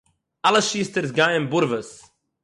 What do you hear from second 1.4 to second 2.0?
באָרוועס.